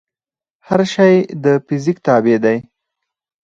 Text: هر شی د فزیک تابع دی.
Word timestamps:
هر 0.67 0.81
شی 0.93 1.13
د 1.43 1.45
فزیک 1.65 1.97
تابع 2.05 2.37
دی. 2.43 2.57